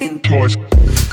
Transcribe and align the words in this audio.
me 0.00 1.07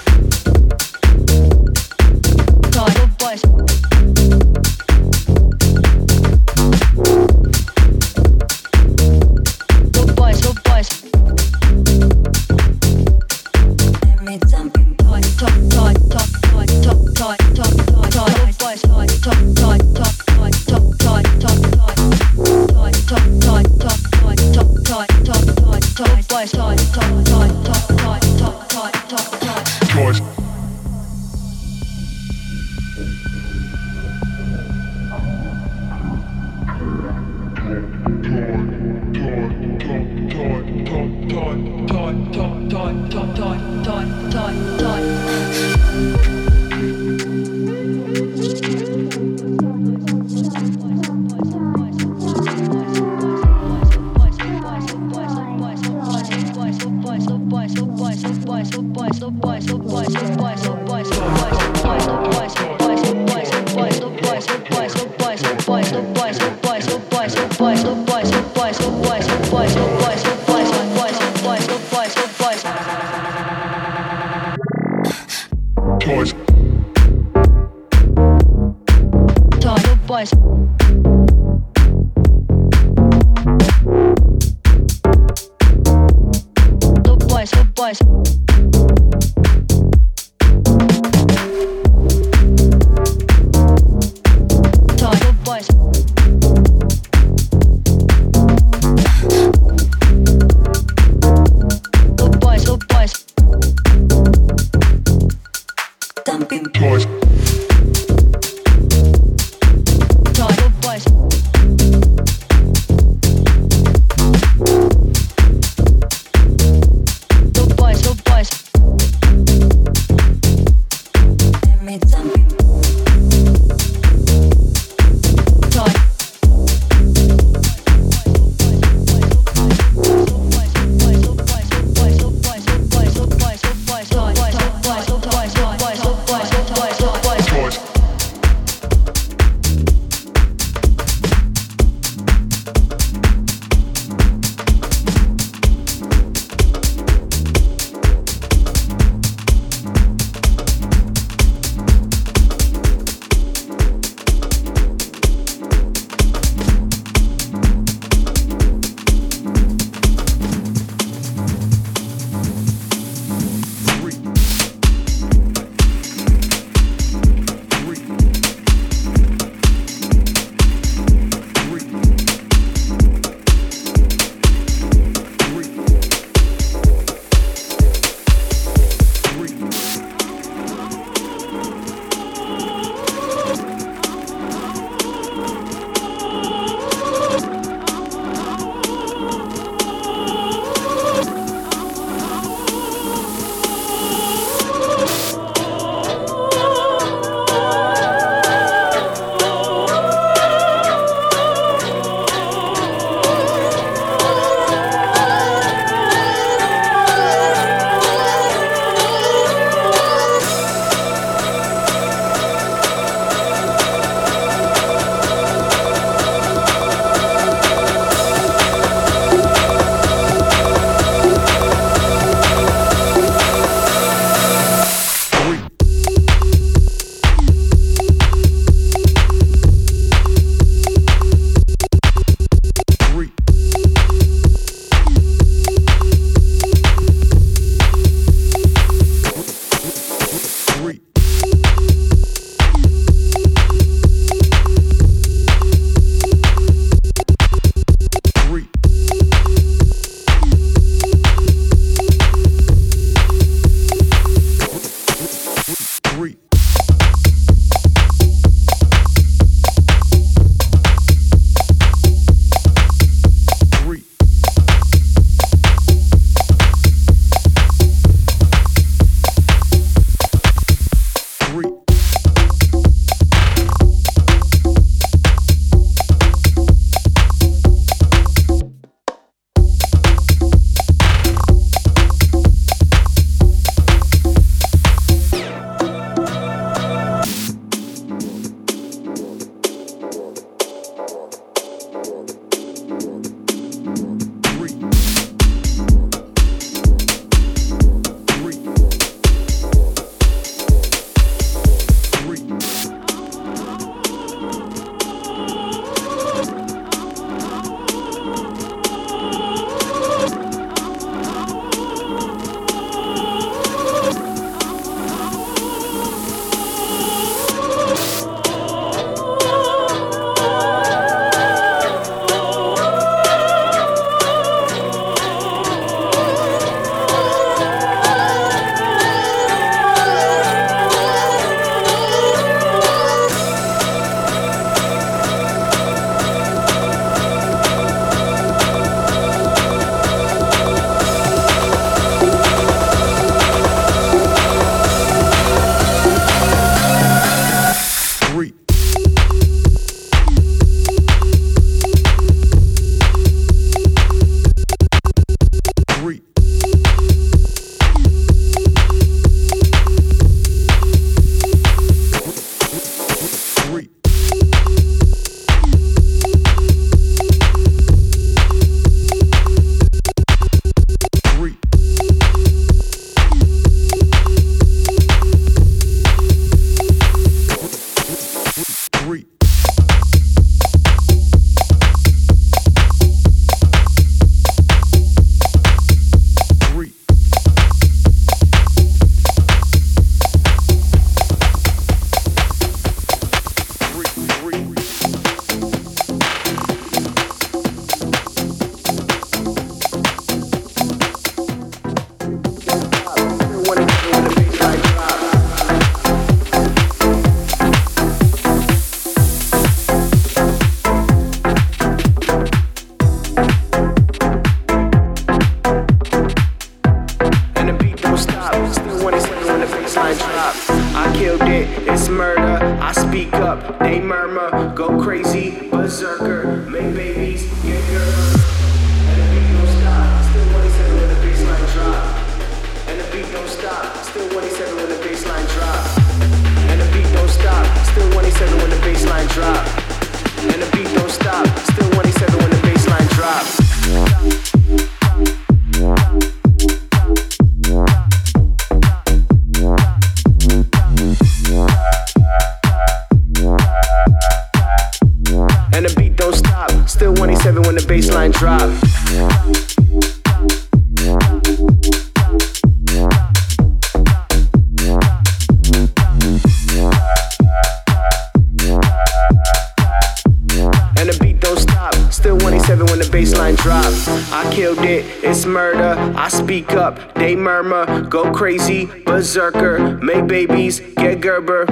Go 478.16 478.32
crazy, 478.32 478.86
berserker. 478.86 479.98
Make 479.98 480.28
babies, 480.28 480.80
get 480.80 481.20
Gerber. 481.20 481.66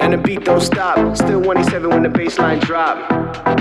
And 0.00 0.14
the 0.14 0.16
beat 0.16 0.44
don't 0.44 0.62
stop. 0.62 1.16
Still 1.16 1.42
27 1.42 1.90
when 1.90 2.02
the 2.02 2.08
bassline 2.08 2.60
drop. 2.60 3.55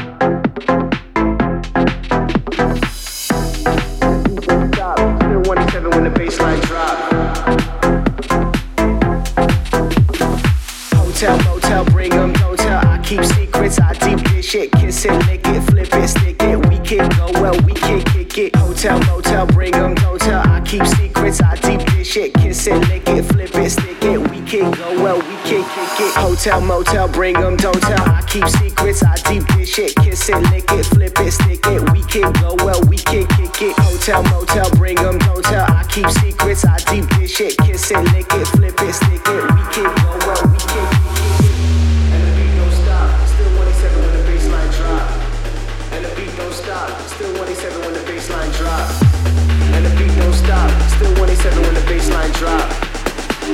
We 17.64 17.74
can 17.74 18.02
kick 18.02 18.38
it. 18.38 18.56
Hotel, 18.56 19.00
motel, 19.06 19.46
bring 19.48 19.74
'em, 19.76 19.96
don't 19.96 20.20
tell. 20.20 20.42
I 20.48 20.62
keep 20.62 20.86
secrets, 20.86 21.42
I 21.42 21.56
deep 21.56 21.82
this 21.92 22.08
shit. 22.08 22.34
Kiss 22.34 22.68
it, 22.68 22.88
lick 22.88 23.08
it, 23.08 23.24
flip 23.24 23.56
it, 23.56 23.70
stick 23.70 24.04
it. 24.04 24.25
Kick 25.74 26.00
it. 26.00 26.14
Hotel, 26.16 26.62
motel, 26.62 27.08
bring 27.08 27.36
'em, 27.38 27.58
don't 27.58 27.82
tell. 27.82 28.06
I 28.10 28.22
keep 28.28 28.48
secrets, 28.48 29.04
I 29.04 29.16
deep 29.28 29.44
this 29.56 29.70
shit. 29.70 29.96
Kiss 29.96 30.30
it, 30.30 30.42
lick 30.52 30.72
it, 30.72 30.86
flip 30.86 31.20
it, 31.20 31.32
stick 31.32 31.66
it. 31.66 31.82
We 31.92 32.02
can 32.04 32.32
go 32.34 32.56
well, 32.64 32.82
we 32.90 32.98
can 32.98 33.26
kick 33.28 33.62
it. 33.62 33.74
Hotel, 33.80 34.24
motel, 34.24 34.70
bring 34.72 35.00
'em, 35.00 35.18
don't 35.20 35.44
tell. 35.44 35.66
I 35.70 35.84
keep 35.90 36.10
secrets, 36.22 36.66
I 36.66 36.78
deep 36.92 37.06
this 37.18 37.32
shit. 37.32 37.58
Kiss 37.66 37.92
it, 37.92 38.04
lick 38.14 38.32
it, 38.34 38.48
flip 38.48 38.80
it, 38.82 38.94
stick 38.94 39.28
it. 39.28 39.44
We 39.56 39.64
can 39.74 39.90
go 40.04 40.12
well, 40.28 40.44
we 40.54 40.60
can 40.72 40.88
kick 40.96 41.16
it. 41.18 41.56
And 42.14 42.22
the 42.24 42.32
beat 42.38 42.54
don't 42.58 42.76
stop. 42.84 43.10
Still 43.28 43.52
27 43.56 44.02
when 44.02 44.14
the 44.16 44.24
bassline 44.30 44.72
drop. 44.78 45.08
And 45.94 46.06
the 46.06 46.12
beat 46.16 46.38
don't 46.38 46.54
stop. 46.54 46.90
Still 47.10 47.34
27 47.36 47.82
when 47.82 47.94
the 47.94 48.04
bassline 48.06 48.52
drop. 48.60 48.86
And 49.76 49.86
the 49.86 49.92
beat 49.98 50.16
don't 50.20 50.34
stop. 50.34 50.70
Still 50.96 51.14
27 51.16 51.62
when 51.64 51.74
the 51.74 51.86
bassline 51.90 52.34
drop. 52.40 52.68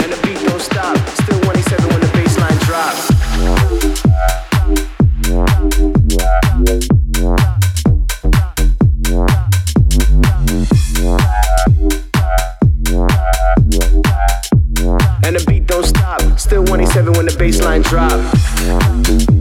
And 0.02 0.12
the 0.12 0.20
beat 0.28 0.40
don't 0.48 0.62
stop. 0.62 0.98
Still 1.22 1.40
27 1.42 1.88
when. 1.90 2.01
And 15.24 15.36
the 15.36 15.44
beat 15.48 15.68
don't 15.68 15.86
stop. 15.86 16.22
Still 16.40 16.66
27 16.66 17.14
when 17.14 17.28
the 17.28 17.32
bassline 17.32 17.84
drop. 17.84 19.41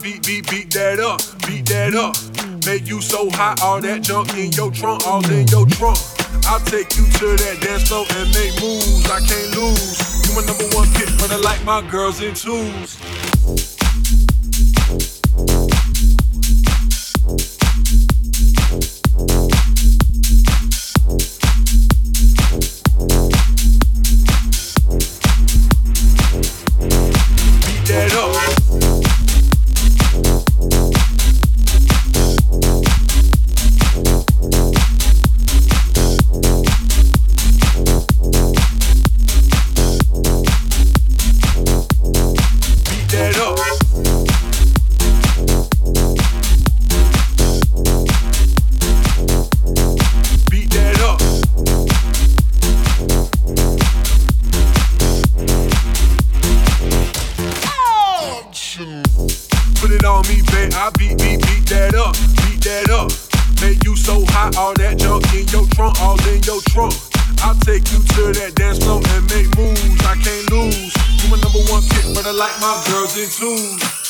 Beat, 0.00 0.26
beat, 0.26 0.50
beat 0.50 0.70
that 0.72 0.98
up, 0.98 1.20
beat 1.46 1.66
that 1.66 1.94
up. 1.94 2.16
Make 2.64 2.88
you 2.88 3.02
so 3.02 3.28
hot, 3.30 3.60
all 3.60 3.78
that 3.82 4.02
junk 4.02 4.32
in 4.34 4.50
your 4.52 4.72
trunk, 4.72 5.06
all 5.06 5.22
in 5.30 5.46
your 5.48 5.66
trunk. 5.66 5.98
I'll 6.48 6.64
take 6.64 6.96
you 6.96 7.04
to 7.20 7.36
that 7.36 7.60
dance 7.60 7.88
floor 7.88 8.06
and 8.16 8.26
make 8.32 8.56
moves. 8.56 9.04
I 9.12 9.20
can't 9.20 9.52
lose. 9.54 10.26
You 10.26 10.34
my 10.34 10.42
number 10.48 10.64
one 10.74 10.88
pick, 10.96 11.12
but 11.20 11.30
I 11.30 11.36
like 11.36 11.62
my 11.64 11.84
girls 11.90 12.22
in 12.22 12.34
twos. 12.34 12.96
But 72.14 72.26
I 72.26 72.32
like 72.32 72.60
my 72.60 72.82
girls 72.88 73.16
in 73.16 73.28
twos. 73.30 74.01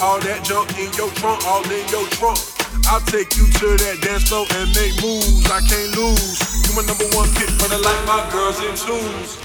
All 0.00 0.20
that 0.20 0.44
junk 0.44 0.76
in 0.78 0.92
your 0.94 1.10
trunk, 1.16 1.44
all 1.46 1.64
in 1.64 1.86
your 1.88 2.06
trunk. 2.16 2.38
I'll 2.86 3.00
take 3.00 3.36
you 3.36 3.46
to 3.46 3.66
that 3.82 3.98
dance 4.02 4.28
floor 4.28 4.46
and 4.60 4.68
make 4.76 4.94
moves. 5.02 5.48
I 5.50 5.60
can't 5.64 5.96
lose. 5.96 6.38
You 6.68 6.76
my 6.76 6.84
number 6.84 7.08
one 7.16 7.28
pick, 7.34 7.50
but 7.58 7.72
I 7.72 7.78
like 7.80 8.02
my 8.06 8.22
girls 8.30 8.60
in 8.60 8.74
twos. 8.76 9.38